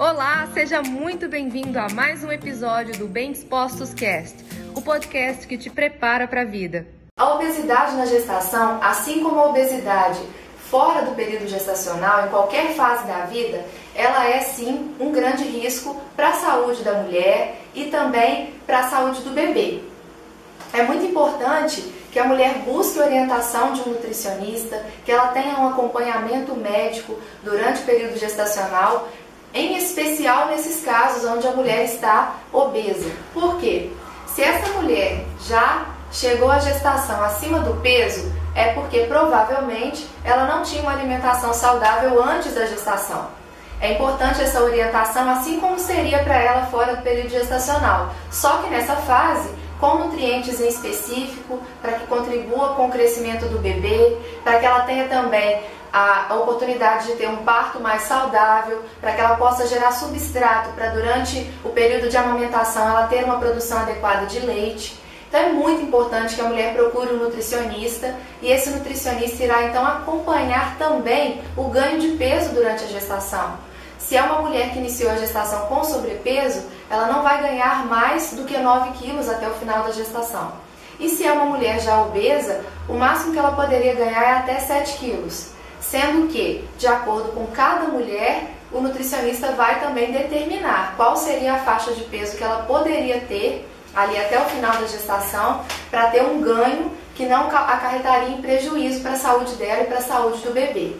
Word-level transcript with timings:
Olá, 0.00 0.48
seja 0.54 0.80
muito 0.80 1.28
bem-vindo 1.28 1.78
a 1.78 1.86
mais 1.90 2.24
um 2.24 2.32
episódio 2.32 2.96
do 2.96 3.06
Bem 3.06 3.32
Dispostos 3.32 3.92
Cast, 3.92 4.34
o 4.74 4.80
podcast 4.80 5.46
que 5.46 5.58
te 5.58 5.68
prepara 5.68 6.26
para 6.26 6.40
a 6.40 6.44
vida. 6.46 6.86
A 7.18 7.34
obesidade 7.34 7.94
na 7.96 8.06
gestação, 8.06 8.82
assim 8.82 9.22
como 9.22 9.38
a 9.38 9.50
obesidade 9.50 10.18
fora 10.56 11.02
do 11.02 11.14
período 11.14 11.46
gestacional, 11.46 12.24
em 12.24 12.30
qualquer 12.30 12.72
fase 12.72 13.06
da 13.06 13.26
vida, 13.26 13.62
ela 13.94 14.26
é 14.26 14.40
sim 14.40 14.96
um 14.98 15.12
grande 15.12 15.44
risco 15.44 15.94
para 16.16 16.30
a 16.30 16.32
saúde 16.32 16.82
da 16.82 16.94
mulher 16.94 17.60
e 17.74 17.90
também 17.90 18.54
para 18.66 18.78
a 18.78 18.88
saúde 18.88 19.20
do 19.20 19.34
bebê. 19.34 19.82
É 20.72 20.82
muito 20.82 21.04
importante 21.04 21.82
que 22.10 22.18
a 22.18 22.24
mulher 22.24 22.60
busque 22.64 22.98
orientação 22.98 23.74
de 23.74 23.82
um 23.82 23.92
nutricionista, 23.92 24.82
que 25.04 25.12
ela 25.12 25.28
tenha 25.28 25.58
um 25.58 25.68
acompanhamento 25.68 26.56
médico 26.56 27.18
durante 27.42 27.82
o 27.82 27.84
período 27.84 28.18
gestacional, 28.18 29.08
em 29.52 29.76
especial 29.76 30.46
nesses 30.46 30.84
casos 30.84 31.24
onde 31.24 31.46
a 31.46 31.52
mulher 31.52 31.84
está 31.84 32.34
obesa. 32.52 33.10
Por 33.32 33.58
quê? 33.58 33.90
Se 34.26 34.42
essa 34.42 34.72
mulher 34.74 35.24
já 35.46 35.86
chegou 36.12 36.50
à 36.50 36.58
gestação 36.58 37.22
acima 37.22 37.60
do 37.60 37.80
peso, 37.80 38.32
é 38.54 38.72
porque 38.72 39.00
provavelmente 39.00 40.06
ela 40.24 40.46
não 40.46 40.62
tinha 40.62 40.82
uma 40.82 40.92
alimentação 40.92 41.52
saudável 41.52 42.22
antes 42.22 42.54
da 42.54 42.66
gestação. 42.66 43.28
É 43.80 43.92
importante 43.92 44.42
essa 44.42 44.62
orientação, 44.62 45.28
assim 45.30 45.58
como 45.58 45.78
seria 45.78 46.18
para 46.22 46.36
ela 46.36 46.66
fora 46.66 46.96
do 46.96 47.02
período 47.02 47.30
gestacional. 47.30 48.12
Só 48.30 48.58
que 48.58 48.68
nessa 48.68 48.94
fase, 48.94 49.48
com 49.80 49.94
nutrientes 49.96 50.60
em 50.60 50.68
específico, 50.68 51.58
para 51.80 51.92
que 51.92 52.06
contribua 52.06 52.74
com 52.74 52.86
o 52.86 52.90
crescimento 52.90 53.46
do 53.46 53.58
bebê, 53.58 54.16
para 54.44 54.58
que 54.58 54.66
ela 54.66 54.80
tenha 54.80 55.08
também 55.08 55.60
a 55.92 56.34
oportunidade 56.36 57.08
de 57.08 57.14
ter 57.14 57.28
um 57.28 57.38
parto 57.38 57.80
mais 57.80 58.02
saudável, 58.02 58.82
para 59.00 59.12
que 59.12 59.20
ela 59.20 59.36
possa 59.36 59.66
gerar 59.66 59.90
substrato 59.90 60.70
para 60.70 60.90
durante 60.90 61.50
o 61.64 61.70
período 61.70 62.08
de 62.08 62.16
amamentação 62.16 62.88
ela 62.88 63.08
ter 63.08 63.24
uma 63.24 63.38
produção 63.38 63.78
adequada 63.80 64.26
de 64.26 64.38
leite. 64.40 65.00
Então 65.28 65.40
é 65.40 65.52
muito 65.52 65.82
importante 65.82 66.34
que 66.34 66.40
a 66.40 66.44
mulher 66.44 66.74
procure 66.74 67.12
um 67.12 67.18
nutricionista 67.18 68.16
e 68.42 68.50
esse 68.50 68.70
nutricionista 68.70 69.44
irá 69.44 69.64
então 69.64 69.86
acompanhar 69.86 70.76
também 70.76 71.40
o 71.56 71.64
ganho 71.64 72.00
de 72.00 72.08
peso 72.16 72.52
durante 72.52 72.84
a 72.84 72.88
gestação. 72.88 73.54
Se 74.10 74.16
é 74.16 74.22
uma 74.24 74.42
mulher 74.42 74.72
que 74.72 74.80
iniciou 74.80 75.08
a 75.12 75.14
gestação 75.14 75.66
com 75.66 75.84
sobrepeso, 75.84 76.64
ela 76.90 77.06
não 77.06 77.22
vai 77.22 77.40
ganhar 77.42 77.86
mais 77.86 78.32
do 78.32 78.42
que 78.42 78.58
9 78.58 78.98
quilos 78.98 79.28
até 79.28 79.46
o 79.46 79.54
final 79.54 79.84
da 79.84 79.92
gestação. 79.92 80.50
E 80.98 81.08
se 81.08 81.24
é 81.24 81.30
uma 81.30 81.44
mulher 81.44 81.80
já 81.80 82.02
obesa, 82.02 82.64
o 82.88 82.94
máximo 82.94 83.32
que 83.32 83.38
ela 83.38 83.52
poderia 83.52 83.94
ganhar 83.94 84.20
é 84.20 84.32
até 84.38 84.58
7 84.58 84.98
quilos. 84.98 85.50
Sendo 85.80 86.26
que, 86.26 86.68
de 86.76 86.88
acordo 86.88 87.30
com 87.30 87.46
cada 87.52 87.86
mulher, 87.86 88.50
o 88.72 88.80
nutricionista 88.80 89.52
vai 89.52 89.78
também 89.78 90.10
determinar 90.10 90.94
qual 90.96 91.16
seria 91.16 91.54
a 91.54 91.58
faixa 91.60 91.92
de 91.92 92.02
peso 92.02 92.36
que 92.36 92.42
ela 92.42 92.64
poderia 92.64 93.20
ter 93.20 93.64
ali 93.94 94.18
até 94.18 94.40
o 94.40 94.46
final 94.46 94.72
da 94.72 94.88
gestação 94.88 95.64
para 95.88 96.08
ter 96.08 96.24
um 96.24 96.40
ganho 96.40 96.90
que 97.14 97.26
não 97.26 97.46
acarretaria 97.46 98.30
em 98.30 98.42
prejuízo 98.42 99.02
para 99.02 99.12
a 99.12 99.16
saúde 99.16 99.54
dela 99.54 99.84
e 99.84 99.86
para 99.86 99.98
a 99.98 100.02
saúde 100.02 100.40
do 100.40 100.52
bebê. 100.52 100.96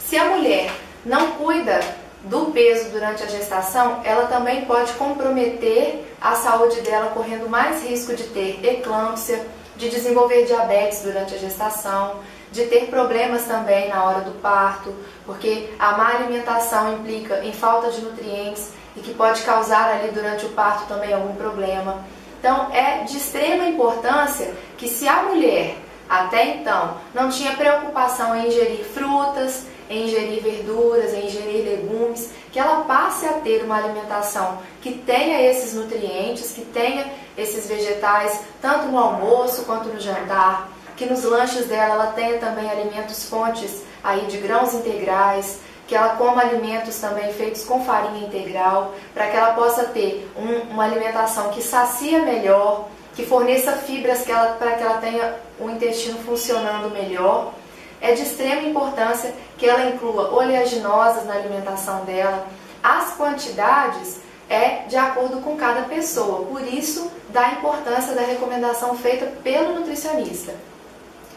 Se 0.00 0.16
a 0.16 0.24
mulher 0.24 0.72
não 1.04 1.32
cuida 1.32 2.01
do 2.24 2.52
peso 2.52 2.90
durante 2.90 3.22
a 3.22 3.26
gestação, 3.26 4.00
ela 4.04 4.26
também 4.26 4.64
pode 4.64 4.92
comprometer 4.92 6.04
a 6.20 6.34
saúde 6.36 6.80
dela, 6.80 7.10
correndo 7.10 7.48
mais 7.48 7.82
risco 7.82 8.14
de 8.14 8.24
ter 8.24 8.64
eclâmpsia, 8.64 9.44
de 9.76 9.88
desenvolver 9.88 10.44
diabetes 10.44 11.02
durante 11.02 11.34
a 11.34 11.38
gestação, 11.38 12.20
de 12.52 12.66
ter 12.66 12.86
problemas 12.86 13.44
também 13.44 13.88
na 13.88 14.04
hora 14.04 14.20
do 14.20 14.32
parto, 14.40 14.94
porque 15.24 15.70
a 15.78 15.92
má 15.96 16.10
alimentação 16.10 16.94
implica 16.94 17.42
em 17.44 17.52
falta 17.52 17.90
de 17.90 18.02
nutrientes 18.02 18.70
e 18.96 19.00
que 19.00 19.14
pode 19.14 19.42
causar 19.42 19.88
ali 19.90 20.10
durante 20.12 20.44
o 20.44 20.50
parto 20.50 20.86
também 20.86 21.12
algum 21.12 21.34
problema. 21.34 22.04
Então, 22.38 22.70
é 22.72 23.04
de 23.04 23.16
extrema 23.16 23.64
importância 23.66 24.52
que 24.76 24.86
se 24.88 25.08
a 25.08 25.22
mulher 25.22 25.76
até 26.08 26.56
então 26.56 26.96
não 27.14 27.28
tinha 27.30 27.56
preocupação 27.56 28.36
em 28.36 28.48
ingerir 28.48 28.84
frutas, 28.84 29.66
em 29.88 30.04
ingerir 30.04 30.42
verduras, 30.42 31.12
em 31.12 31.26
ingerir 31.26 31.64
legumes, 31.64 32.30
que 32.50 32.58
ela 32.58 32.84
passe 32.84 33.26
a 33.26 33.34
ter 33.34 33.62
uma 33.64 33.76
alimentação 33.76 34.58
que 34.80 34.92
tenha 34.92 35.40
esses 35.42 35.74
nutrientes, 35.74 36.52
que 36.52 36.64
tenha 36.64 37.06
esses 37.36 37.66
vegetais, 37.66 38.40
tanto 38.60 38.86
no 38.86 38.98
almoço 38.98 39.64
quanto 39.64 39.88
no 39.88 40.00
jantar, 40.00 40.68
que 40.96 41.06
nos 41.06 41.24
lanches 41.24 41.66
dela 41.66 41.94
ela 41.94 42.06
tenha 42.12 42.38
também 42.38 42.70
alimentos 42.70 43.28
fontes 43.28 43.82
aí 44.02 44.26
de 44.26 44.38
grãos 44.38 44.74
integrais, 44.74 45.60
que 45.86 45.94
ela 45.94 46.16
coma 46.16 46.42
alimentos 46.42 46.96
também 46.98 47.32
feitos 47.32 47.64
com 47.64 47.84
farinha 47.84 48.26
integral, 48.26 48.94
para 49.12 49.26
que 49.28 49.36
ela 49.36 49.52
possa 49.52 49.84
ter 49.84 50.30
um, 50.36 50.72
uma 50.72 50.84
alimentação 50.84 51.50
que 51.50 51.62
sacia 51.62 52.22
melhor, 52.22 52.88
que 53.14 53.26
forneça 53.26 53.72
fibras 53.72 54.22
para 54.22 54.72
que 54.72 54.82
ela 54.82 54.98
tenha 54.98 55.34
o 55.60 55.68
intestino 55.68 56.18
funcionando 56.20 56.90
melhor 56.90 57.52
é 58.00 58.12
de 58.12 58.22
extrema 58.22 58.62
importância 58.62 59.32
que 59.56 59.66
ela 59.66 59.90
inclua 59.90 60.32
oleaginosas 60.34 61.24
na 61.24 61.34
alimentação 61.34 62.04
dela. 62.04 62.46
As 62.82 63.14
quantidades 63.14 64.20
é 64.50 64.84
de 64.88 64.96
acordo 64.96 65.40
com 65.40 65.56
cada 65.56 65.82
pessoa, 65.82 66.44
por 66.46 66.60
isso 66.62 67.10
da 67.28 67.52
importância 67.52 68.14
da 68.14 68.22
recomendação 68.22 68.96
feita 68.96 69.26
pelo 69.42 69.74
nutricionista. 69.74 70.52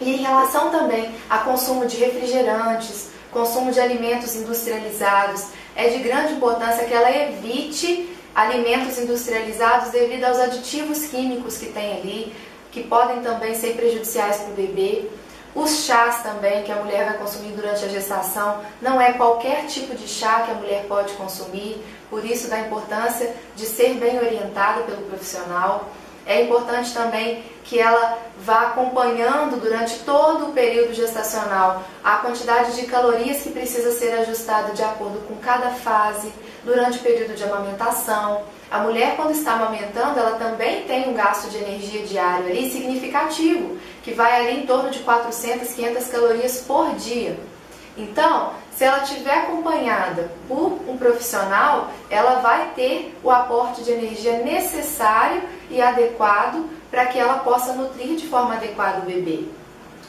E 0.02 0.16
em 0.16 0.18
relação 0.18 0.72
também 0.72 1.14
a 1.30 1.38
consumo 1.40 1.86
de 1.86 1.98
refrigerantes, 1.98 3.10
consumo 3.36 3.70
de 3.70 3.82
alimentos 3.82 4.34
industrializados, 4.34 5.48
é 5.76 5.90
de 5.90 5.98
grande 5.98 6.36
importância 6.36 6.86
que 6.86 6.94
ela 6.94 7.12
evite 7.12 8.10
alimentos 8.34 8.98
industrializados 8.98 9.92
devido 9.92 10.24
aos 10.24 10.40
aditivos 10.40 11.08
químicos 11.08 11.58
que 11.58 11.66
tem 11.66 11.98
ali, 11.98 12.34
que 12.72 12.82
podem 12.84 13.20
também 13.20 13.54
ser 13.54 13.76
prejudiciais 13.76 14.38
para 14.38 14.52
o 14.52 14.56
bebê. 14.56 15.10
Os 15.54 15.84
chás 15.84 16.24
também 16.24 16.64
que 16.64 16.72
a 16.72 16.78
mulher 16.78 17.06
vai 17.06 17.18
consumir 17.18 17.52
durante 17.52 17.84
a 17.84 17.90
gestação, 17.90 18.62
não 18.82 19.02
é 19.02 19.12
qualquer 19.12 19.66
tipo 19.66 19.94
de 19.96 20.08
chá 20.08 20.44
que 20.46 20.52
a 20.52 20.56
mulher 20.56 20.86
pode 20.88 21.12
consumir, 21.16 21.84
por 22.10 22.24
isso 22.24 22.50
da 22.50 22.60
importância 22.62 23.36
de 23.54 23.66
ser 23.66 23.96
bem 23.96 24.18
orientada 24.18 24.84
pelo 24.84 25.02
profissional. 25.04 25.90
É 26.26 26.42
importante 26.42 26.94
também 26.94 27.44
que 27.64 27.80
ela 27.80 28.18
vá 28.40 28.68
acompanhando 28.68 29.60
durante 29.60 30.00
todo 30.00 30.48
o 30.48 30.54
período 30.54 30.94
gestacional 30.94 31.84
a 32.04 32.18
quantidade 32.18 32.76
de 32.76 32.88
calorias 32.88 33.42
que 33.42 33.52
precisa 33.52 33.92
ser 33.92 34.12
ajustada 34.20 34.74
de 34.74 34.84
acordo 34.84 35.20
com 35.28 35.36
cada 35.36 35.70
fase, 35.70 36.32
durante 36.66 36.98
o 36.98 37.02
período 37.02 37.36
de 37.36 37.44
amamentação. 37.44 38.44
A 38.70 38.80
mulher, 38.80 39.16
quando 39.16 39.32
está 39.32 39.54
amamentando, 39.54 40.20
ela 40.20 40.38
também 40.38 40.84
tem 40.86 41.08
um 41.08 41.14
gasto 41.14 41.50
de 41.50 41.58
energia 41.58 42.06
diário 42.06 42.48
ali 42.48 42.70
significativo, 42.70 43.78
que 44.04 44.12
vai 44.12 44.42
ali 44.48 44.62
em 44.62 44.66
torno 44.66 44.90
de 44.90 45.00
400, 45.00 45.74
500 45.74 46.08
calorias 46.08 46.64
por 46.68 46.94
dia. 46.96 47.38
Então, 47.98 48.52
se 48.76 48.84
ela 48.84 49.04
estiver 49.04 49.38
acompanhada 49.38 50.30
por 50.48 50.80
um 50.88 50.98
profissional, 50.98 51.92
ela 52.10 52.42
vai 52.42 52.72
ter 52.76 53.18
o 53.24 53.32
aporte 53.32 53.84
de 53.84 53.92
energia 53.92 54.40
necessário 54.40 55.42
e 55.70 55.82
adequado 55.82 56.70
para 56.92 57.06
que 57.06 57.18
ela 57.18 57.40
possa 57.40 57.74
nutrir 57.74 58.16
de 58.16 58.28
forma 58.28 58.56
adequada 58.56 59.00
o 59.00 59.06
bebê. 59.06 59.46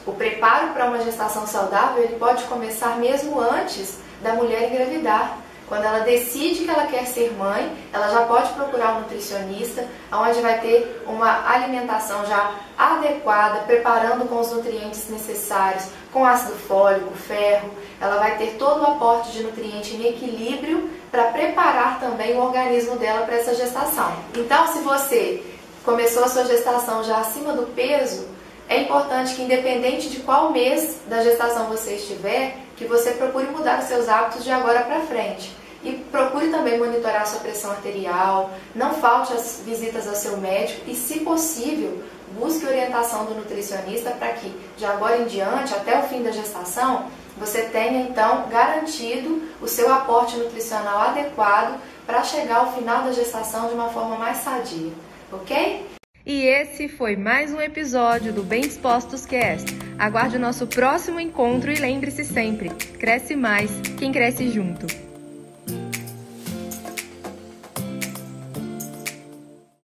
O 0.05 0.11
preparo 0.11 0.69
para 0.69 0.85
uma 0.85 0.99
gestação 0.99 1.45
saudável 1.47 2.03
ele 2.03 2.15
pode 2.17 2.43
começar 2.45 2.97
mesmo 2.97 3.39
antes 3.39 3.99
da 4.21 4.33
mulher 4.33 4.71
engravidar. 4.71 5.37
Quando 5.67 5.83
ela 5.83 5.99
decide 5.99 6.63
que 6.63 6.69
ela 6.69 6.87
quer 6.87 7.05
ser 7.05 7.33
mãe, 7.33 7.75
ela 7.91 8.07
já 8.07 8.21
pode 8.21 8.53
procurar 8.53 8.95
um 8.95 9.01
nutricionista, 9.01 9.85
onde 10.11 10.39
vai 10.39 10.61
ter 10.61 11.03
uma 11.05 11.45
alimentação 11.45 12.25
já 12.25 12.55
adequada, 12.77 13.59
preparando 13.65 14.27
com 14.29 14.39
os 14.39 14.51
nutrientes 14.51 15.09
necessários, 15.09 15.83
com 16.13 16.25
ácido 16.25 16.55
fólico, 16.55 17.13
ferro. 17.15 17.69
Ela 17.99 18.17
vai 18.17 18.37
ter 18.37 18.55
todo 18.57 18.81
o 18.81 18.85
aporte 18.85 19.31
de 19.31 19.43
nutriente 19.43 19.93
em 19.95 20.07
equilíbrio 20.07 20.89
para 21.11 21.25
preparar 21.25 21.99
também 21.99 22.35
o 22.35 22.41
organismo 22.41 22.95
dela 22.95 23.25
para 23.25 23.35
essa 23.35 23.53
gestação. 23.53 24.13
Então, 24.35 24.67
se 24.67 24.79
você 24.79 25.43
começou 25.83 26.23
a 26.23 26.29
sua 26.29 26.45
gestação 26.45 27.03
já 27.03 27.17
acima 27.17 27.51
do 27.51 27.67
peso, 27.73 28.27
é 28.69 28.81
importante 28.81 29.35
que, 29.35 29.41
independente 29.41 30.09
de 30.09 30.19
qual 30.19 30.51
mês 30.51 30.97
da 31.07 31.23
gestação 31.23 31.67
você 31.67 31.95
estiver, 31.95 32.57
que 32.75 32.85
você 32.85 33.11
procure 33.11 33.47
mudar 33.47 33.79
os 33.79 33.85
seus 33.85 34.09
hábitos 34.09 34.43
de 34.43 34.51
agora 34.51 34.81
para 34.81 35.01
frente. 35.01 35.55
E 35.87 35.93
procure 36.11 36.49
também 36.49 36.77
monitorar 36.77 37.25
sua 37.25 37.39
pressão 37.39 37.71
arterial, 37.71 38.51
não 38.75 38.93
falte 38.95 39.31
as 39.31 39.61
visitas 39.65 40.05
ao 40.05 40.15
seu 40.15 40.35
médico 40.35 40.81
e, 40.85 40.93
se 40.93 41.21
possível, 41.21 42.03
busque 42.37 42.65
orientação 42.65 43.23
do 43.23 43.35
nutricionista 43.35 44.11
para 44.11 44.33
que, 44.33 44.53
de 44.75 44.85
agora 44.85 45.19
em 45.19 45.27
diante, 45.27 45.73
até 45.73 45.97
o 45.97 46.03
fim 46.03 46.21
da 46.21 46.31
gestação, 46.31 47.05
você 47.37 47.61
tenha 47.61 48.01
então 48.01 48.49
garantido 48.49 49.43
o 49.61 49.67
seu 49.67 49.89
aporte 49.93 50.35
nutricional 50.35 50.99
adequado 51.03 51.79
para 52.05 52.21
chegar 52.21 52.57
ao 52.57 52.73
final 52.73 53.03
da 53.03 53.13
gestação 53.13 53.69
de 53.69 53.73
uma 53.73 53.87
forma 53.87 54.17
mais 54.17 54.39
sadia, 54.39 54.91
ok? 55.31 55.85
E 56.25 56.45
esse 56.45 56.89
foi 56.89 57.15
mais 57.15 57.53
um 57.53 57.61
episódio 57.61 58.33
do 58.33 58.43
Bem 58.43 58.59
Dispostos 58.59 59.25
Cast. 59.25 59.73
Aguarde 59.97 60.35
o 60.35 60.39
nosso 60.39 60.67
próximo 60.67 61.21
encontro 61.21 61.71
e 61.71 61.75
lembre-se 61.75 62.25
sempre: 62.25 62.69
cresce 62.99 63.37
mais 63.37 63.71
quem 63.97 64.11
cresce 64.11 64.49
junto. 64.49 65.06